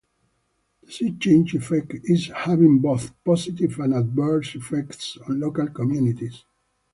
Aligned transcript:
The 0.81 0.87
seachange 0.87 1.53
effect 1.53 1.93
is 2.05 2.29
having 2.35 2.79
both 2.79 3.13
positive 3.23 3.77
and 3.77 3.93
adverse 3.93 4.55
effects 4.55 5.15
on 5.29 5.39
local 5.39 5.67
communities. 5.67 6.43